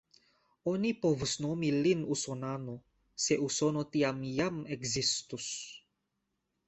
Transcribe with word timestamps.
Oni 0.69 0.91
povus 1.01 1.33
nomi 1.43 1.69
lin 1.83 2.01
usonano, 2.15 2.75
se 3.27 3.37
Usono 3.49 3.87
tiam 3.97 4.27
jam 4.41 4.59
ekzistus. 4.77 5.51